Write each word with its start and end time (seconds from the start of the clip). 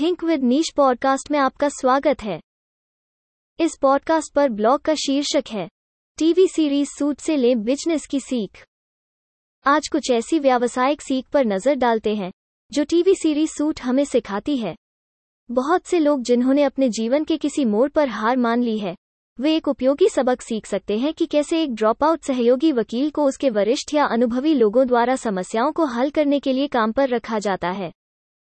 Think 0.00 0.24
with 0.24 0.42
niche 0.42 0.72
podcast 0.76 1.30
में 1.30 1.38
आपका 1.38 1.68
स्वागत 1.68 2.22
है। 2.22 2.40
इस 3.60 3.76
पॉडकास्ट 3.82 4.34
पर 4.34 4.48
ब्लॉग 4.48 4.80
का 4.80 4.94
शीर्षक 4.94 5.48
है 5.50 5.68
टीवी 6.18 6.48
सीरीज़ 6.48 6.88
सूट 6.98 7.18
से 7.18 7.36
ले 7.36 7.54
बिज़नेस 7.54 8.06
की 8.06 8.20
सीख। 8.20 8.64
आज 9.66 9.88
कुछ 9.88 10.10
ऐसी 10.10 10.38
व्यावसायिक 10.38 11.02
सीख 11.02 11.26
पर 11.26 11.46
नज़र 11.46 11.74
डालते 11.74 12.14
हैं, 12.14 12.32
जो 12.72 12.84
टीवी 12.84 13.14
सीरीज़ 13.14 13.50
सूट 13.50 13.80
हमें 13.80 14.04
सिखाती 14.04 14.56
है। 14.56 14.74
बहुत 15.50 15.86
से 15.86 15.98
लोग 15.98 16.22
जिन्होंने 16.22 16.62
अपने 16.62 16.88
जीवन 16.88 17.24
के 17.24 17.36
किसी 17.36 17.64
मोड़ 17.64 17.90
पर 17.90 18.08
हार 18.08 18.36
मान 18.36 18.62
ली 18.62 18.78
है, 18.78 18.96
वे 19.38 19.56
एक 19.56 19.68
उपयोगी 19.68 20.08
सबक 20.08 20.40
सीख 20.40 20.66
सकते 20.66 20.98
हैं 20.98 21.14
कि 21.14 21.26
कैसे 21.26 21.62
एक 21.62 21.74
ड्रॉप 21.74 22.04
आउट 22.04 22.22
सहयोगी 22.22 22.72
वकील 22.72 23.10
को 23.10 23.24
उसके 23.24 23.50
वरिष्ठ 23.50 23.94
या 23.94 24.04
अनुभवी 24.04 24.54
लोगों 24.54 24.86
द्वारा 24.86 25.16
समस्याओं 25.16 25.72
को 25.72 25.84
हल 25.84 26.10
करने 26.10 26.40
के 26.40 26.52
लिए 26.52 26.68
काम 26.68 26.92
पर 26.92 27.08
रखा 27.08 27.38
जाता 27.38 27.70
है। 27.70 27.92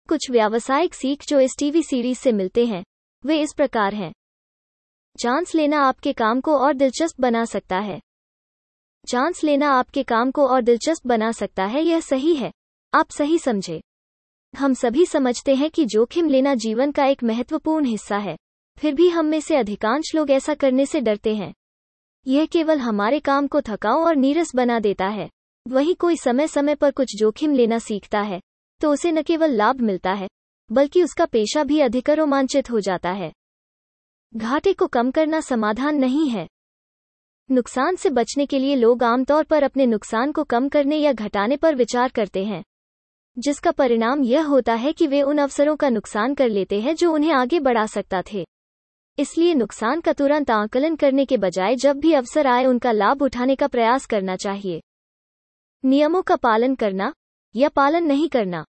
कुछ 0.08 0.30
व्यावसायिक 0.30 0.94
सीख 0.94 1.24
जो 1.28 1.40
इस 1.40 1.56
टीवी 1.58 1.82
सीरीज़ 1.82 2.18
से 2.18 2.32
मिलते 2.32 2.66
हैं, 2.66 2.84
वे 3.26 3.40
इस 3.40 3.52
प्रकार 3.52 3.94
हैं। 3.94 4.12
चांस 5.18 5.54
लेना 5.54 5.80
आपके 5.80 6.12
काम 6.12 6.40
को 6.40 6.58
और 6.58 6.74
दिलचस्प 6.74 7.20
बना 7.20 7.44
सकता 7.44 7.78
है। 7.78 8.00
चांस 9.08 9.44
लेना 9.44 9.70
आपके 9.70 10.02
काम 10.02 10.30
को 10.30 10.48
और 10.48 10.62
दिलचस्प 10.62 11.06
बना 11.06 11.32
सकता 11.32 11.64
है, 11.64 11.82
यह 11.82 12.00
सही 12.00 12.34
है। 12.34 12.52
आप 12.94 13.10
सही 13.10 13.38
समझे। 13.38 13.80
हम 14.58 14.74
सभी 14.74 15.06
समझते 15.06 15.54
हैं 15.54 15.70
कि 15.70 15.84
जोखिम 15.84 16.28
लेना 16.28 16.54
जीवन 16.54 16.92
का 16.92 17.04
एक 17.04 17.22
महत्वपूर्ण 17.22 17.84
हिस्सा 17.84 18.16
है। 18.16 18.36
फिर 18.78 18.94
भी 18.94 19.08
हम 19.08 19.26
में 19.26 19.40
से 19.40 19.56
अधिकांश 19.56 20.14
लोग 20.14 20.30
ऐसा 20.30 20.54
करने 20.54 20.86
से 20.86 21.00
डरते 21.00 21.34
हैं। 21.34 21.54
यह 22.26 22.46
केवल 22.46 22.78
हमारे 22.78 23.20
काम 23.20 23.46
को 23.46 23.60
थकाऊ 23.60 24.04
और 24.04 24.16
नीरस 24.16 24.54
बना 24.54 24.80
देता 24.80 25.06
है। 25.06 25.30
वही 25.68 25.94
कोई 25.94 26.16
समय 26.16 26.48
समय 26.48 26.74
पर 26.74 26.90
कुछ 26.90 27.16
जोखिम 27.16 27.54
लेना 27.54 27.78
सीखता 27.78 28.20
है। 28.20 28.40
तो 28.80 28.92
उसे 28.92 29.12
न 29.12 29.22
केवल 29.22 29.52
लाभ 29.52 29.80
मिलता 29.80 30.12
है, 30.12 30.28
बल्कि 30.70 31.02
उसका 31.02 31.24
पेशा 31.24 31.64
भी 31.64 31.80
अधिक 31.80 32.10
रोमांचित 32.10 32.70
हो 32.70 32.80
जाता 32.80 33.10
है। 33.10 33.32
घाटे 34.32 34.72
को 34.72 34.86
कम 34.86 35.10
करना 35.10 35.40
समाधान 35.40 35.96
नहीं 35.96 36.28
है। 36.28 36.46
नुकसान 37.50 37.96
से 37.96 38.10
बचने 38.10 38.46
के 38.46 38.58
लिए 38.58 38.74
लोग 38.74 39.02
आमतौर 39.04 39.44
पर 39.44 39.62
अपने 39.62 39.86
नुकसान 39.86 40.32
को 40.32 40.44
कम 40.44 40.68
करने 40.68 40.96
या 40.96 41.12
घटाने 41.12 41.56
पर 41.56 41.74
विचार 41.74 42.08
करते 42.08 42.44
हैं, 42.44 42.62
जिसका 43.36 43.70
परिणाम 43.70 44.22
यह 44.22 44.44
होता 44.44 44.74
है 44.74 44.92
कि 44.92 45.06
वे 45.06 45.22
उन 45.22 45.38
अवसरों 45.38 45.76
का 45.76 45.88
नुकसान 45.88 46.34
कर 46.34 46.48
लेते 46.48 46.80
हैं 46.80 46.94
जो 46.94 47.12
उन्हें 47.12 47.32
आगे 47.32 47.60
बढ़ा 47.60 47.86
सकता 47.86 48.22
थे। 48.32 48.44
इसलिए 49.18 49.54
नुकसान 49.54 50.00
का 50.00 50.12
तुरंत 50.12 50.50
आंकलन 50.50 50.96
करने 50.96 51.24
के 51.24 51.36
बजाय 51.36 51.76
जब 51.76 51.98
भी 51.98 52.12
अवसर 52.12 52.46
आए 52.46 52.64
उनका 52.64 52.92
लाभ 52.92 53.22
उठाने 53.22 53.56
का 53.56 53.66
प्रयास 53.66 54.06
करना 54.06 54.36
चाहिए। 54.36 54.80
नियमों 55.84 56.22
का 56.22 56.36
पालन 56.36 56.74
करना 56.74 57.12
या 57.56 57.68
पालन 57.68 58.04
नहीं 58.04 58.28
करना। 58.28 58.64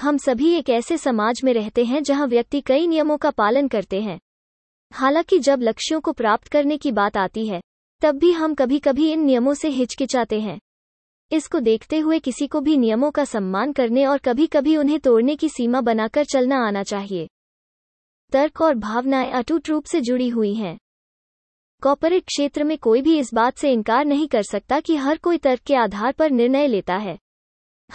हम 0.00 0.16
सभी 0.16 0.54
एक 0.54 0.70
ऐसे 0.70 0.98
समाज 0.98 1.40
में 1.44 1.52
रहते 1.54 1.84
हैं 1.84 2.02
जहाँ 2.02 2.26
व्यक्ति 2.26 2.60
कई 2.60 2.86
नियमों 2.86 3.16
का 3.16 3.30
पालन 3.30 3.68
करते 3.68 4.00
हैं। 4.00 4.20
हालाँकि 4.92 5.38
जब 5.38 5.60
लक्ष्यों 5.62 6.00
को 6.00 6.12
प्राप्त 6.12 6.48
करने 6.48 6.76
की 6.76 6.92
बात 6.92 7.16
आती 7.16 7.46
है, 7.46 7.60
तब 8.00 8.18
भी 8.18 8.30
हम 8.32 8.54
कभी 8.54 8.78
कभी 8.78 9.12
इन 9.12 9.20
नियमों 9.20 9.54
से 9.54 9.68
हिचकिचाते 9.68 10.40
हैं। 10.40 10.60
इसको 11.32 11.60
देखते 11.60 11.98
हुए 11.98 12.18
किसी 12.18 12.46
को 12.46 12.60
भी 12.60 12.76
नियमों 12.76 13.10
का 13.10 13.24
सम्मान 13.24 13.72
करने 13.72 14.06
और 14.06 14.18
कभी 14.18 14.46
कभी 14.46 14.76
उन्हें 14.76 15.00
तोड़ने 15.00 15.36
की 15.36 15.48
सीमा 15.48 15.80
बनाकर 15.80 16.24
चलना 16.24 16.66
आना 16.66 16.82
चाहिए। 16.82 17.28
तर्क 18.32 18.60
और 18.60 18.74
भावनाएँ 18.74 19.32
अटूट 19.32 19.68
रूप 19.68 19.84
से 19.84 20.00
जुड़ी 20.00 20.28
हुई 20.28 20.54
हैं। 20.54 20.78
कॉर्पोरेट 21.82 22.24
क्षेत्र 22.24 22.64
में 22.64 22.78
कोई 22.78 23.02
भी 23.02 23.18
इस 23.18 23.34
बात 23.34 23.56
से 23.56 23.72
इनकार 23.72 24.04
नहीं 24.04 24.28
कर 24.28 24.42
सकता 24.42 24.80
कि 24.80 24.96
हर 24.96 25.18
कोई 25.18 25.38
तर्क 25.38 25.60
के 25.60 25.74
आधार 25.74 26.12
पर 26.12 26.30
निर्णय 26.30 26.66
लेता 26.66 26.96
है। 26.96 27.18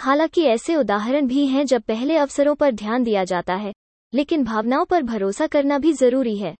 हालाँकि 0.00 0.42
ऐसे 0.42 0.76
उदाहरण 0.76 1.26
भी 1.26 1.46
हैं 1.46 1.64
जब 1.66 1.82
पहले 1.82 2.16
अवसरों 2.16 2.54
पर 2.54 2.70
ध्यान 2.70 3.02
दिया 3.02 3.24
जाता 3.24 3.54
है, 3.54 3.72
लेकिन 4.14 4.44
भावनाओं 4.44 4.84
पर 4.84 5.02
भरोसा 5.02 5.46
करना 5.46 5.78
भी 5.78 5.92
ज़रूरी 5.92 6.36
है। 6.36 6.54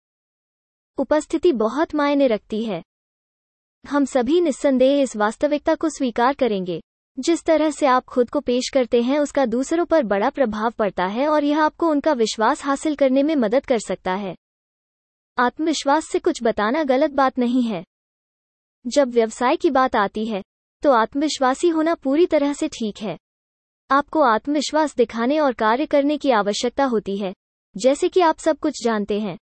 उपस्थिति 0.98 1.52
बहुत 1.52 1.94
मायने 1.94 2.26
रखती 2.26 2.64
है। 2.64 2.82
हम 3.84 4.04
सभी 4.04 4.40
निस्संदेह 4.40 5.00
इस 5.02 5.16
वास्तविकता 5.16 5.74
को 5.74 5.88
स्वीकार 5.88 6.34
करेंगे। 6.34 6.80
जिस 7.18 7.44
तरह 7.44 7.70
से 7.70 7.86
आप 7.86 8.04
खुद 8.04 8.30
को 8.30 8.40
पेश 8.40 8.68
करते 8.68 9.02
हैं, 9.02 9.18
उसका 9.18 9.46
दूसरों 9.46 9.84
पर 9.84 10.02
बड़ा 10.02 10.30
प्रभाव 10.30 10.70
पड़ता 10.70 11.06
है 11.06 11.28
और 11.28 11.44
यह 11.44 11.62
आपको 11.62 11.88
उनका 11.88 12.12
विश्वास 12.12 12.64
हासिल 12.64 12.94
करने 12.94 13.22
में 13.22 13.34
मदद 13.36 13.66
कर 13.66 13.78
सकता 13.78 14.14
है। 14.14 14.34
आत्मविश्वास 15.38 16.06
से 16.06 16.18
कुछ 16.18 16.42
बताना 16.42 16.84
गलत 16.84 17.10
बात 17.10 17.38
नहीं 17.38 17.62
है। 17.62 17.84
जब 18.86 19.10
व्यवसाय 19.10 19.56
की 19.56 19.70
बात 19.70 19.96
आती 19.96 20.26
है 20.26 20.42
तो 20.82 20.92
आत्मविश्वासी 20.92 21.68
होना 21.68 21.94
पूरी 21.94 22.26
तरह 22.26 22.52
से 22.52 22.68
ठीक 22.68 22.98
है। 22.98 23.16
आपको 23.90 24.20
आत्मविश्वास 24.22 24.94
दिखाने 24.96 25.38
और 25.38 25.52
कार्य 25.52 25.86
करने 25.86 26.16
की 26.18 26.30
आवश्यकता 26.32 26.84
होती 26.84 27.16
है, 27.16 27.32
जैसे 27.76 28.08
कि 28.08 28.20
आप 28.20 28.38
सब 28.38 28.58
कुछ 28.58 28.82
जानते 28.84 29.18
हैं। 29.20 29.36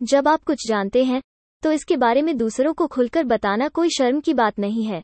जब 0.00 0.28
आप 0.28 0.42
कुछ 0.42 0.66
जानते 0.68 1.02
हैं 1.04 1.20
तो 1.62 1.72
इसके 1.72 1.96
बारे 1.96 2.22
में 2.22 2.36
दूसरों 2.36 2.72
को 2.74 2.86
खुलकर 2.86 3.24
बताना 3.24 3.68
कोई 3.68 3.88
शर्म 3.88 4.20
की 4.20 4.34
बात 4.34 4.58
नहीं 4.58 4.84
है। 4.84 5.02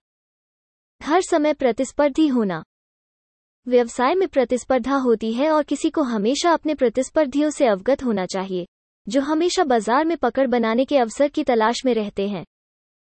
हर 1.00 1.20
समय 1.22 1.52
प्रतिस्पर्धी 1.54 2.26
होना। 2.28 2.62
व्यवसाय 3.66 4.14
में 4.14 4.26
प्रतिस्पर्धा 4.28 4.96
होती 4.96 5.32
है 5.32 5.50
और 5.50 5.62
किसी 5.64 5.90
को 5.90 6.02
हमेशा 6.04 6.52
अपने 6.52 6.74
प्रतिस्पर्धियों 6.74 7.50
से 7.50 7.66
अवगत 7.66 8.04
होना 8.04 8.26
चाहिए, 8.26 8.66
जो 9.06 9.20
हमेशा 9.22 9.64
बाज़ार 9.64 10.04
में 10.04 10.16
पकड़ 10.16 10.46
बनाने 10.46 10.84
के 10.84 10.98
अवसर 10.98 11.28
की 11.28 11.44
तलाश 11.44 11.84
में 11.84 11.92
रहते 11.94 12.28
हैं। 12.28 12.44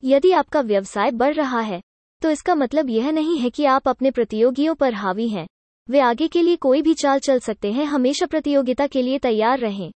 यदि 0.02 0.32
आपका 0.32 0.60
व्यवसाय 0.62 1.10
बढ़ 1.12 1.34
रहा 1.34 1.60
है 1.62 1.80
तो 2.22 2.30
इसका 2.30 2.54
मतलब 2.54 2.90
यह 2.90 3.10
नहीं 3.12 3.38
है 3.38 3.48
कि 3.50 3.64
आप 3.66 3.88
अपने 3.88 4.10
प्रतियोगियों 4.10 4.74
पर 4.74 4.94
हावी 4.94 5.28
हैं। 5.28 5.46
वे 5.88 6.00
आगे 6.00 6.28
के 6.28 6.42
लिए 6.42 6.56
कोई 6.56 6.82
भी 6.82 6.94
चाल 6.94 7.18
चल 7.18 7.38
सकते 7.38 7.72
हैं, 7.72 7.84
हमेशा 7.84 8.26
प्रतियोगिता 8.26 8.86
के 8.86 9.02
लिए 9.02 9.18
तैयार 9.18 9.58
रहें। 9.58 9.90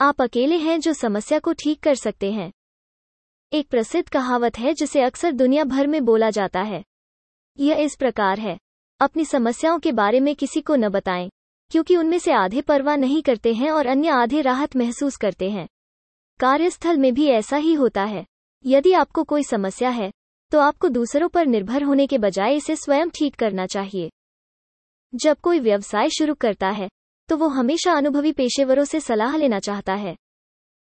आप 0.00 0.22
अकेले 0.22 0.56
हैं 0.56 0.78
जो 0.80 0.92
समस्या 0.92 1.38
को 1.38 1.52
ठीक 1.52 1.80
कर 1.80 1.94
सकते 1.94 2.30
हैं। 2.32 2.50
एक 3.52 3.68
प्रसिद्ध 3.68 4.08
कहावत 4.08 4.58
है 4.58 4.72
जिसे 4.74 5.02
अक्सर 5.02 5.32
दुनिया 5.32 5.64
भर 5.64 5.86
में 5.86 6.04
बोला 6.04 6.30
जाता 6.30 6.62
है। 6.62 6.82
यह 7.58 7.76
इस 7.76 7.96
प्रकार 7.96 8.38
है। 8.38 8.58
अपनी 9.00 9.24
समस्याओं 9.24 9.78
के 9.78 9.92
बारे 9.92 10.20
में 10.20 10.34
किसी 10.36 10.60
को 10.60 10.76
न 10.76 10.88
बताएँ, 10.88 11.30
क्योंकि 11.70 11.96
उनमें 11.96 12.18
से 12.18 12.32
आधे 12.32 12.60
परवाह 12.60 12.96
नहीं 12.96 13.22
करते 13.22 13.54
हैं 13.54 13.70
और 13.70 13.86
अन्य 13.86 14.08
आधे 14.08 14.40
राहत 14.40 14.76
महसूस 14.76 15.16
करते 15.16 15.50
हैं। 15.50 15.66
कार्यस्थल 16.40 16.98
में 16.98 17.12
भी 17.14 17.26
ऐसा 17.28 17.56
ही 17.56 17.74
होता 17.74 18.04
है। 18.04 18.24
यदि 18.64 18.92
आपको 18.92 19.24
कोई 19.24 19.42
समस्या 19.42 19.90
है 19.90 20.10
तो 20.52 20.58
आपको 20.58 20.88
दूसरों 20.88 21.28
पर 21.28 21.46
निर्भर 21.46 21.82
होने 21.82 22.06
के 22.06 22.18
बजाय 22.18 22.56
इसे 22.56 22.76
स्वयं 22.76 23.10
ठीक 23.10 23.34
करना 23.34 23.66
चाहिए। 23.66 24.10
जब 25.12 25.40
कोई 25.40 25.60
व्यवसाय 25.60 26.08
शुरू 26.08 26.34
करता 26.34 26.68
है 26.68 26.88
तो 27.28 27.36
वो 27.36 27.48
हमेशा 27.48 27.92
अनुभवी 27.92 28.32
पेशेवरों 28.32 28.84
से 28.84 29.00
सलाह 29.00 29.36
लेना 29.36 29.58
चाहता 29.58 29.94
है। 29.94 30.14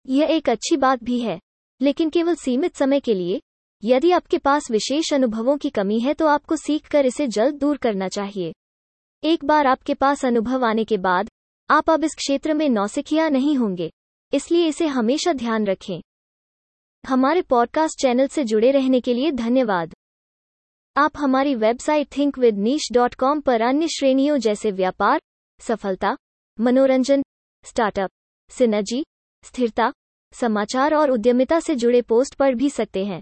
यह 0.05 0.27
एक 0.27 0.49
अच्छी 0.49 0.77
बात 0.77 1.03
भी 1.03 1.19
है, 1.19 1.39
लेकिन 1.81 2.09
केवल 2.09 2.35
सीमित 2.35 2.75
समय 2.75 2.99
के 2.99 3.13
लिए, 3.13 3.39
यदि 3.83 4.11
आपके 4.11 4.37
पास 4.37 4.69
विशेष 4.71 5.13
अनुभवों 5.13 5.57
की 5.57 5.69
कमी 5.69 5.99
है 5.99 6.13
तो 6.13 6.27
आपको 6.27 6.55
सीख 6.55 6.87
कर 6.87 7.05
इसे 7.05 7.27
जल्द 7.27 7.55
दूर 7.55 7.77
करना 7.77 8.07
चाहिए। 8.07 8.53
एक 9.23 9.45
बार 9.45 9.67
आपके 9.67 9.93
पास 9.93 10.25
अनुभव 10.25 10.65
आने 10.65 10.83
के 10.83 10.97
बाद, 10.97 11.29
आप 11.69 11.89
अब 11.89 12.03
इस 12.03 12.15
क्षेत्र 12.15 12.53
में 12.53 12.67
नौसिखिया 12.69 13.29
नहीं 13.29 13.55
होंगे, 13.57 13.89
इसलिए 14.33 14.67
इसे 14.67 14.87
हमेशा 14.87 15.33
ध्यान 15.33 15.65
रखें। 15.65 16.01
हमारे 17.03 17.41
पॉडकास्ट 17.41 18.01
चैनल 18.01 18.27
से 18.27 18.43
जुड़े 18.43 18.71
रहने 18.71 18.99
के 19.01 19.13
लिए 19.13 19.31
धन्यवाद। 19.33 19.93
आप 20.97 21.11
हमारी 21.17 21.55
वेबसाइट 21.55 22.07
कॉम 23.15 23.39
पर 23.39 23.61
अन्य 23.61 23.87
श्रेणियों 23.87 24.37
जैसे 24.37 24.71
व्यापार, 24.71 25.19
सफलता, 25.59 26.17
मनोरंजन, 26.59 27.23
स्टार्टअप, 27.65 28.09
सिनर्जी, 28.49 29.03
स्थिरता, 29.45 29.91
समाचार 30.33 30.93
और 30.93 31.11
उद्यमिता 31.11 31.59
से 31.59 31.75
जुड़े 31.75 32.01
पोस्ट 32.01 32.35
पढ़ 32.35 32.55
भी 32.55 32.69
सकते 32.69 33.05
हैं। 33.05 33.21